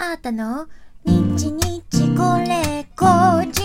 [0.00, 0.68] あーたの？
[1.04, 1.82] 日日
[2.16, 3.58] これ後日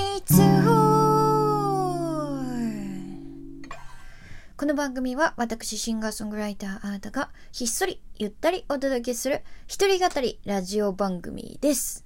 [4.57, 12.03] この番組は私シンガーソングライターあーたがひっそりゆったりお届けする一人語りラジオ番組です。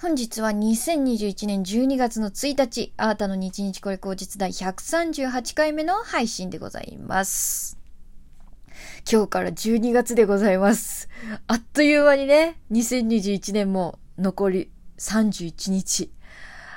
[0.00, 7.79] 本日は2021年12月の1日、あーたの日日これ後日第138回目の配信でございます。
[9.10, 11.08] 今日から12月でございます。
[11.46, 16.10] あっという間にね、2021年も残り31日。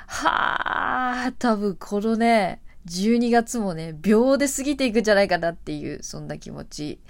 [0.06, 7.00] はあ、多分このね、12月もね、秒で過ぎていくんじゃないかなっていう、そんな気持ち。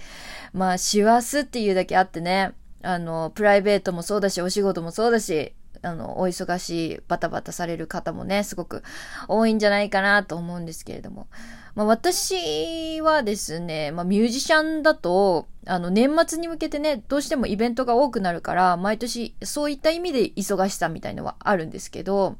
[0.53, 8.83] まあ、師走っていうだけあってね、あの、プライベートもそうだし、お仕事もそうだし、あの、お忙しい、バタバタされる方もね、すごく
[9.27, 11.27] 多いんじゃないかなと思うんですけれども。
[11.75, 22.37] まあ、私はですね、まあ、ミュージシャンだと、あの、年末に向けてね、どうしてもイベントが多くなるから、毎年そういった意味で忙しさみたいのはあるんですけど、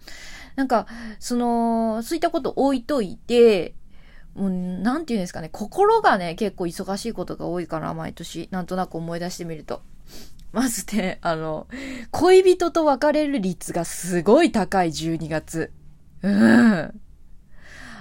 [0.55, 0.88] なんか、
[1.19, 3.75] その、そういったこと置いといて、
[4.36, 8.47] もう、なんて言うんですかね、心がね、結構忙しいことが多いかな、毎年。
[8.52, 9.81] なんとなく思い出してみると。
[10.53, 11.67] まずね、あの、
[12.11, 15.73] 恋人と別れる率がすごい高い12月。
[16.22, 17.02] うん。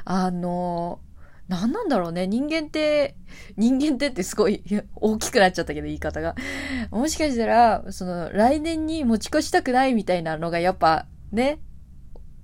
[0.05, 1.01] あの、
[1.49, 2.27] 何なんだろうね。
[2.27, 3.17] 人間って、
[3.57, 4.63] 人間ってってすごい
[4.95, 6.35] 大きくなっちゃったけど言い方が。
[6.91, 11.61] もしかしたら、その来年に持ち越したくないみたいなのがやっぱね、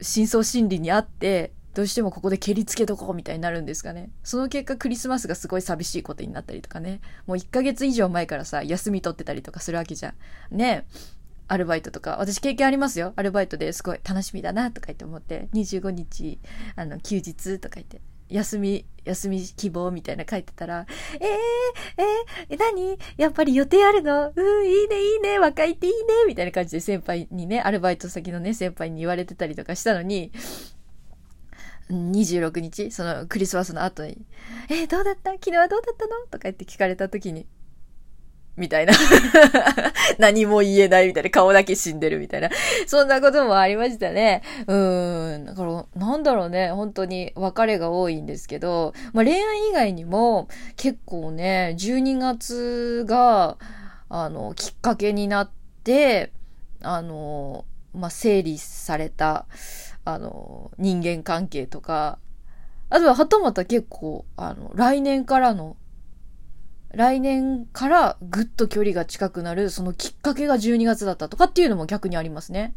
[0.02, 4.10] 深層心理にあって、どうしてもここで蹴りつけとこうみたいになるんですかね。
[4.24, 7.00] その結果クリスマスがすごい寂しいことになったりとかね。
[7.26, 10.14] もう1ヶ月以上前からさ、休み取ってたりとかするわけじゃ
[10.50, 10.56] ん。
[10.56, 10.86] ね
[11.46, 12.16] アルバイトとか。
[12.18, 13.12] 私経験ありますよ。
[13.16, 15.48] アルバイトですごい楽しみだなとか言って思って。
[15.52, 16.38] 25日、
[16.76, 18.00] あの、休日とか言って。
[18.30, 20.86] 休み、休み希望みたいな書いてたら、
[21.20, 21.26] えー、
[22.48, 22.96] えー、何？
[23.16, 24.32] やっぱり予定あるの？
[24.34, 30.32] うん、いいね、いいね、若いっていいね、みたいな感じで先輩にね、アルバイト先のね、先輩に言われてたりとかしたのに、
[31.90, 34.16] 26日、そのクリスマスの後に、
[34.68, 35.32] えー、どうだった？
[35.32, 36.12] 昨日はどうだったの？
[36.30, 37.46] とか言って聞かれた時に、
[38.56, 38.92] みたいな。
[40.20, 41.30] 何も言えないみたいな。
[41.30, 42.50] 顔だけ死んでるみたいな。
[42.86, 44.42] そんなこともありましたね。
[44.66, 45.44] うーん。
[45.46, 46.70] だから、なんだろうね。
[46.70, 53.56] 本当に別れが多いんですけど、まあ恋愛以外にも結構ね、12月が、
[54.08, 55.50] あの、きっかけになっ
[55.84, 56.32] て、
[56.82, 57.64] あの、
[57.94, 59.46] まあ整理された、
[60.04, 62.18] あの、人間関係とか、
[62.88, 65.76] あとははたまた結構、あの、来年からの
[66.92, 72.74] 来年からぐっと距離が近くなる、そのきっかけが12月だったとかっていうのも逆にありますね。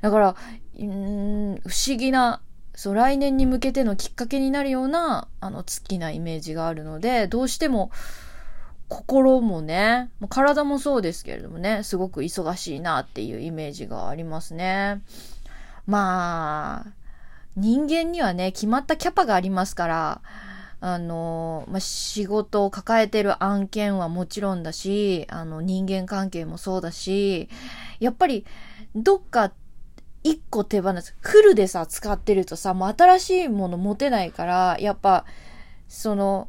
[0.00, 0.36] だから、
[0.74, 2.40] 不思議な、
[2.74, 7.90] そう、来年に向けてのきっかけになるような、あの、月なイメージがあるので、どうしても、
[8.88, 15.02] 心もね、体もそうですけれどもね、すごく忙しいなっていうイメージがありますね。
[15.86, 16.92] まあ、
[17.56, 20.20] 人間にはね、決まったキャパがありますから、
[20.80, 27.48] あの、まあ、仕事を抱えてる案件はもちろんだし、あの、人間関係もそうだし、
[27.98, 28.44] やっぱり、
[28.94, 29.52] どっか、
[30.22, 31.14] 一個手放す。
[31.20, 35.24] フルでさ、使ってるとさ、もう新しいもの持てないから、やっぱ、
[35.88, 36.48] その、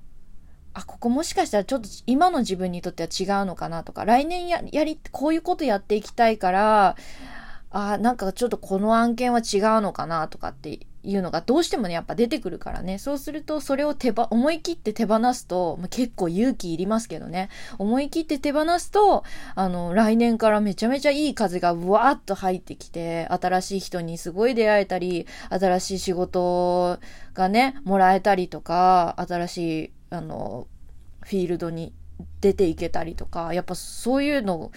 [0.73, 6.95] あ、ここもしかしたらちょっと今の自分にとっては違うのかなとか、来年や、やり、こういうことやっていきたいから、
[7.69, 12.97] あ、なんかちょっとこの案件は違うのかなとかっていうのがどうしてもね、やっぱ出てくるからね。
[12.97, 17.49] そうすると、それを手ば、思い切って手放すと、まあ、結構勇気いりますけどね。
[17.77, 19.23] 思い切って手放すと、
[19.55, 26.99] あの、来年からめちゃめちゃいい風がうわーっと入ってきて、新しい人にすごい出会えたり、新しい仕事
[27.33, 30.67] がね、もらえたりとか、新しい、あの、
[31.21, 31.93] フィールドに
[32.41, 34.71] 出ていけたりとか、やっぱそういうの、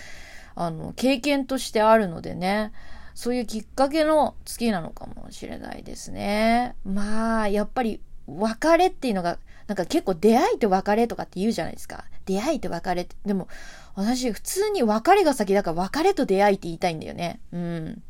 [0.55, 2.71] あの、経験としてあるのでね。
[3.15, 6.75] そういうきっかけの月なのかもしれないですね。
[6.85, 12.05] まあ、やっぱり別れっていうのが、なんか結構出会いと別れとかって言うじゃないですか。
[12.27, 13.17] 出会いと別れって。
[13.25, 13.49] でも、
[13.95, 17.41] 私普通に別れが先だから別れと出会いって言いたいんだよね。
[17.53, 18.03] うん。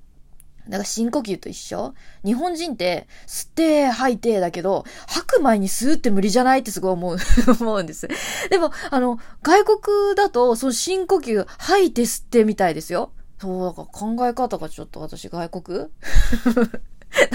[0.69, 1.95] だから深呼吸と一緒
[2.25, 7.17] 日本人って吸って吐いてだけど、吐く前に吸うって無理じゃないってすごい思う、
[7.61, 8.09] 思うんです。
[8.51, 13.13] でも、あの、外国だと、その深呼吸吐いて吸ってみたいですよ。
[13.41, 15.89] そう、だから考え方がちょっと私外国？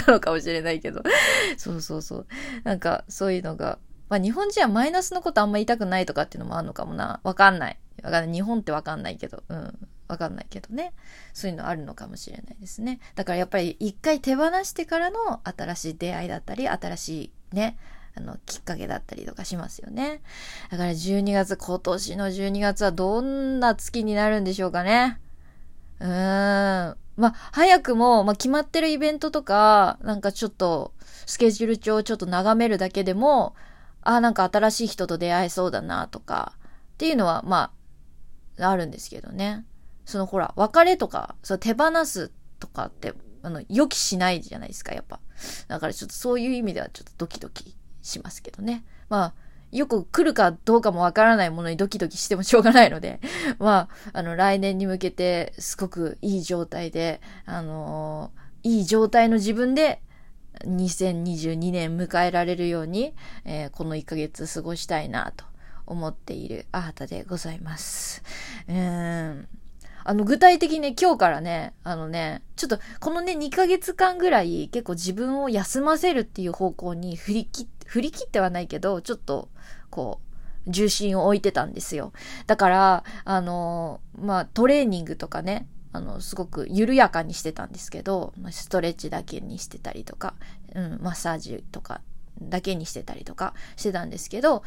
[0.07, 1.01] なのかもしれないけど。
[1.57, 2.27] そうそうそう。
[2.63, 3.79] なんか、そういうのが。
[4.07, 7.19] まあ日本人はマイナスのことあんま言いたくないとかっていうのもあるのかもな。
[7.23, 7.79] わかんない。
[8.03, 8.33] わかんない。
[8.33, 9.43] 日本ってわかんないけど。
[9.49, 9.87] うん。
[10.07, 10.93] わかんないけどね。
[11.33, 12.99] そういうのあるのかもしれないですね。
[13.15, 17.77] だからやっぱり一回手放してからの新しい出会いだったり、新しいね、
[18.15, 20.21] あの、きっかけだったりとかしますよね。
[20.69, 25.19] だから12月、今年の12月はどんな月になるんでしょうかね。
[25.99, 26.97] うーん。
[27.17, 30.93] まあ、早くも、まあ、決まってるイベントとか、なんかちょっと、
[31.25, 33.55] スケジュール帳をちょっと眺めるだけでも、
[34.01, 36.53] あ、なんか新しい人と出会えそうだな、とか、
[36.93, 37.71] っていうのは、ま
[38.59, 39.65] あ、あるんですけどね。
[40.05, 45.19] そのほら、別れとか、そ手放すとかって、あの、予期しないじゃないですか、やっぱ。
[45.67, 48.83] だからちょっとそういう意味ではちょっとドキドキしますけどね。
[49.09, 49.33] まあ、
[49.71, 53.19] よく来るかどうかもわからないものにドキドキしてもしょうがないので、
[53.59, 60.01] まあ、あの、来年に向けてすごくいい状態で、あのー、いい状態の自分で
[60.65, 63.13] 2022年迎えられるように、
[63.43, 65.45] えー、この1ヶ月過ごしたいなと
[65.85, 68.23] 思っているアータでございます。
[68.67, 69.47] うーん。
[70.07, 79.49] あの、具体的にね、今日からね、あのね、ちょっと、このね、2ヶ月間ぐらい、結構自分を休ませるっていう方向に振り切って、振り切ってはないけど、ちょっと、
[79.89, 82.11] こう、重心を置いてたんですよ。
[82.47, 90.33] だから、あの、まあ、トレーニングとかね、あの、すごく緩やかにしてたんですけど、ストレッチだけにしてたりとか、
[90.73, 92.01] うん、マッサージとか
[92.41, 94.63] だけにしてたりとかしてたんですけど、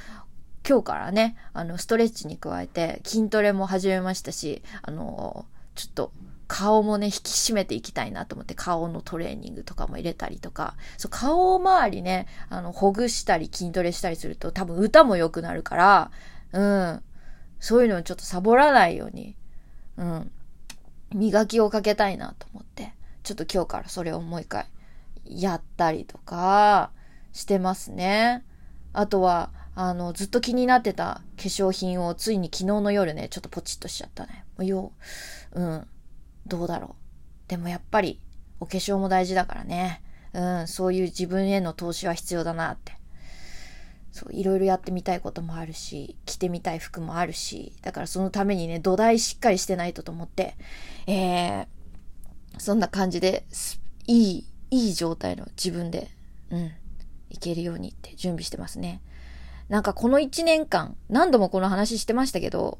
[0.67, 6.13] 今日からね、あの、ストレッチに加えて筋トレも始めましたし、あの、ちょっと
[6.49, 16.11] 顔もね、引き締めていきたいなと思って顔のトレーニングとかも入れたりとか、そう、顔周りね、あの、ほぐしたり筋トレしたりすると多分歌も良くなるから、
[16.53, 17.03] うん、
[17.61, 19.37] そういうのをちょっとサボらないように、
[19.99, 20.31] うん、
[21.15, 24.67] 磨きをかけたいなと思って、ちょっと今日からそれをもう一回
[25.27, 26.91] やったりとか
[27.33, 28.43] してますね。
[28.95, 34.45] あとは、あの、ずっと気になってた化粧品をついに昨日の夜ね、ちょっとポチッとしちゃったね。
[34.65, 34.93] よ
[35.53, 35.87] う、うん、
[36.49, 36.97] どうだろ
[37.47, 37.49] う。
[37.49, 38.21] でもやっぱり、
[38.61, 40.03] お化粧も大事だからね。
[40.33, 42.99] うん、そういう自分への投資は必要だなって。
[44.13, 50.57] そう、いろいろやってみたいこともあるし、着てみたい服もあるし、だからそのためにね、土台しっかりしてないとと思って、
[51.07, 51.67] えー、
[52.59, 53.45] そんな感じで、
[54.07, 56.09] いい、いい状態の自分で、
[56.51, 56.73] うん、
[57.31, 59.01] いけるようにって準備してますね。
[59.69, 62.79] なんかこの一年間、何度もこの話してましたけど、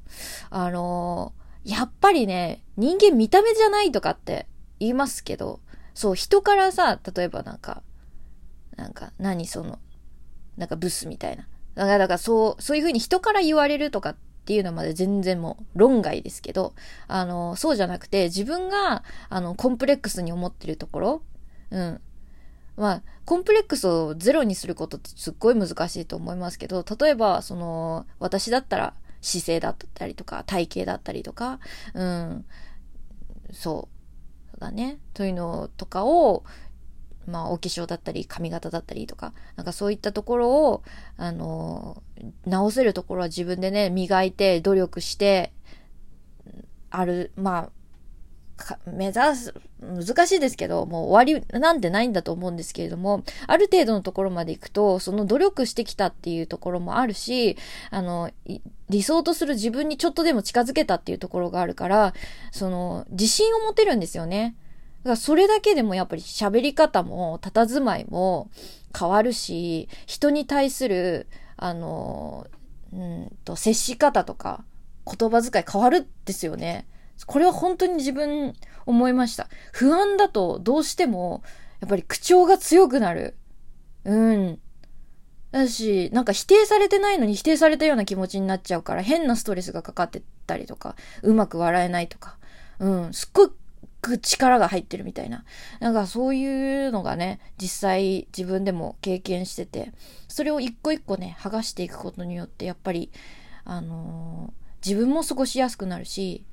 [0.51, 4.47] あのー、やっぱりね、人間見た目じゃないとかって
[4.81, 5.61] 言いますけど、
[5.93, 7.83] そう、人からさ、例えばなんか、
[8.77, 9.79] なんか、何その、
[10.57, 11.47] なんかブスみたいな。
[11.75, 14.17] だから、だからそう、そういうふうに人から言われるとかっ
[14.47, 16.73] ていうのまで全然もう論外ですけど、
[17.07, 21.23] あの、そうじゃなくて自分が、あの、コンプレックスに思ってるところ、
[21.71, 22.01] うん。
[22.79, 31.61] まあ、コンプレックスをゼロにすることってすっごい難しいと思いますけど、例えば、その、私だったら姿勢だったりとか、体型だったりとか、
[31.95, 32.45] うん、
[33.53, 33.99] そう、
[34.51, 36.45] そうだね、というのとかを、
[37.27, 40.83] まあ、お化粧だったり、髪型だったりとか、なんかそういったところを、
[41.17, 42.03] あの、
[42.47, 45.53] 直せるところは自分でね、磨いて、努力して、
[46.91, 47.71] ある、まあ、
[48.87, 57.57] 目指す、難しいですけど、もう終わりなんてないんだと思うんですけれども、ある程度のところまで行くと、その努力してきたっていうところもあるし、
[57.91, 58.31] あの、
[58.89, 62.15] 理想とする自分にちょっとでも近づけたっていうところがあるから、
[62.51, 64.57] その、自信を持てるんですよね。
[64.99, 68.51] だからそれだけでもやっぱり喋り方も、佇まいも
[68.99, 72.47] 変わるし、人に対する、あの、
[72.93, 74.65] うんと、接し方とか、
[75.07, 76.87] 言葉遣い変わるんですよね。
[77.27, 78.55] これは本当に自分
[78.87, 79.49] 思いました。
[79.73, 81.43] 不安だとどうしても、
[81.81, 83.37] やっぱり口調が強くなる。
[84.05, 84.59] うん。
[85.51, 92.37] だし、なんか否定されてないのに否定されたような気持ちになっちゃうから変なストレスがかかってたりとか、うまく笑えないとか、
[92.79, 93.51] うん、すっご
[94.01, 95.45] く力が入ってるみたいな。
[95.81, 99.93] なんかそういうのがね、実際自分でも経験してて、
[100.29, 103.11] それを一個一個ね、剥がしていくことによって、やっぱり、
[103.65, 106.45] あのー、自分も過ごしやすくなるし、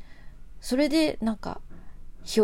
[0.66, 1.62] それでなんか、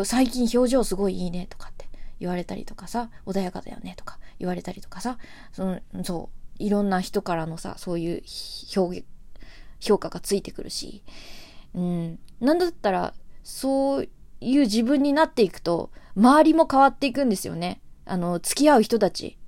[0.04, 5.18] 最近表情すごいいいねとかって言われたりとかさ、穏やかだよねとか言われたりとかさ、
[5.52, 8.24] その、そう、いろんな人からのさ、そういう
[8.78, 9.08] 表現
[9.80, 11.02] 評価がついてくるし、
[11.74, 14.10] うん、なんだったら、そう
[14.40, 17.82] いう自分になっていくと、周りも変わっていくんですよね。
[18.06, 19.40] あの、付き合う人たち。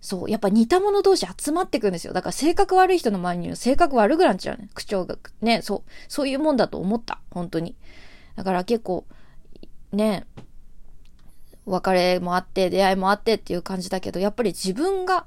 [0.00, 0.30] そう。
[0.30, 2.12] やっぱ似た者同士集まってくんですよ。
[2.12, 4.68] だから性格悪い人の周りには性格悪くなっちゃうね。
[4.74, 5.16] 口調が。
[5.40, 5.90] ね、そう。
[6.08, 7.20] そういうもんだと思った。
[7.30, 7.76] 本当に。
[8.36, 9.06] だから結構、
[9.92, 10.26] ね、
[11.64, 15.26] 別れもあって、出会いもあってっていう感じだけど、やっぱり自分が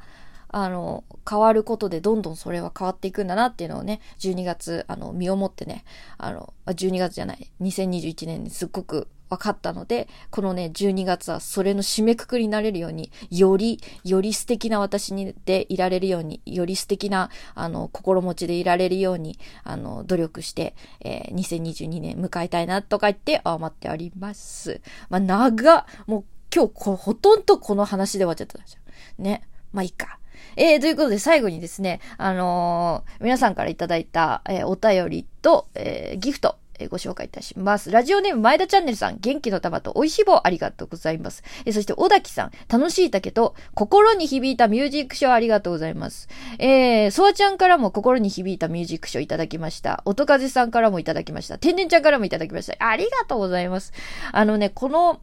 [0.49, 5.85] あの、変わることでどんどんそれは変わっていくんだなっていうのをね、12月、あの、身をもってね、
[6.17, 24.81] あの、12月じゃない、2021年にすっごく分かったので、このね、12月はそれの締めくくりになれるように、より、より素敵な私にでいられるように、より素敵な、あの、心持ちでいられるように、あの、努力して、えー、2022年迎えたいなとか言って思っております。
[25.09, 28.79] まあ、長もう今日こ、ほとんどこの話で終わっちゃったんですよ。
[29.19, 29.43] ね。
[29.71, 30.18] まあ、いいか。
[30.55, 37.91] えー、ということで最後にですね、あのー、皆さんからいただいた、えー、お便りと、えー、ギフト、えご紹介いたします。
[37.91, 41.43] ラジオネーム前田チャンネルさん、元気の玉と美味しい棒ありがとうございます。
[41.65, 46.29] えそして、小滝さん、楽しい竹と心に響いたミュージックショーありがとうございます。
[46.57, 50.01] えー、ソワちゃんからも心に響いたミュージックショーいただきました。
[50.05, 51.57] 音風さんからもいただきました。
[51.57, 52.87] 天然ちゃんからもいただきました。
[52.87, 53.91] ありがとうございます。
[54.31, 55.19] あのね、この、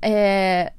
[0.00, 0.77] えー、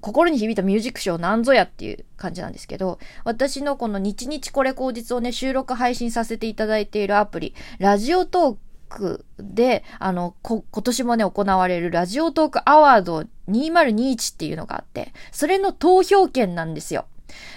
[0.00, 8.56] 心に響いたミュージックショーなんぞやっていう感じなんですけど、私のこの日々これ口実をね、収録配信させていただいているアプリ、ラジオトー
[8.88, 17.06] クで、あの、こ今年もね、行われるラジオトークアワード2021っていうのがあって、それの投票権なんですよ。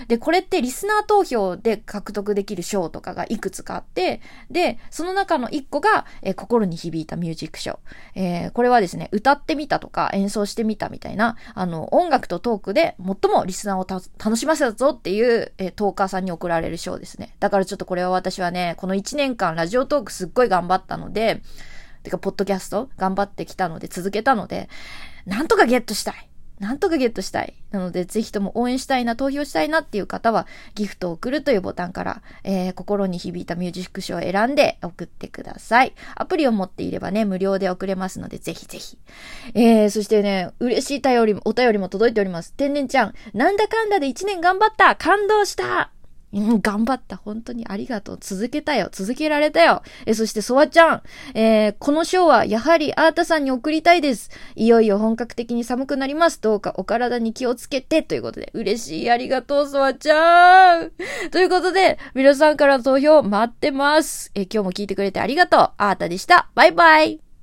[0.08, 7.80] で、これってリスナー投票で獲得できる賞とかがいくつかあって、で、その中の一個が、えー、心に響いたミュージック賞。
[8.16, 17.36] えー、これはですね、歌ってみたとか演奏してみたみたいな、あの、音楽とトークで最もリスナーを楽しませたぞっていう、えー、トーカーさんに贈られる賞ですね。
[17.40, 21.42] だからちょっとこれは私はね、この1年間ラジオトークすっごい頑張ったので、
[22.04, 24.70] てか、ポッドキャスト頑張ってきたので、続けたので、
[25.26, 26.29] なんとかゲットしたい。
[26.60, 27.54] なんとかゲットしたい。
[27.72, 35.94] なので、ぜひとも応援したいな、投票したいなっていう方は、ギフトを送るというボタンから、えー、心に響いたミュージック賞を選んで送ってください。
[36.16, 38.98] アプリを持っていればね、無料で送れますので、ぜひぜひ。
[39.54, 42.54] えー、そしてね、嬉しい頼りも、お便りも届いております。
[42.54, 45.92] 天然ちゃん、なんだかんだで1年頑張った感動した
[46.32, 47.18] うん、頑張った。
[47.18, 48.18] 本当にありがとう。
[48.22, 48.90] 続けたよ。
[48.92, 49.82] 続けられたよ。
[50.06, 51.02] え、そして、ソワちゃん。
[51.34, 54.30] えー、この賞は、やはり、アータさんに送りたいです。
[54.56, 56.40] いよいよ本格的に寒くなります。
[56.40, 58.04] どうかお体に気をつけて。
[58.04, 59.10] ということで、嬉しい。
[59.10, 60.92] ありがとう、ソワちゃん。
[61.32, 64.32] ということで、皆さんからの投票待ってます。
[64.36, 65.72] え、今日も聞いてくれてありがとう。
[65.78, 66.50] アータでした。
[66.54, 67.29] バイバイ。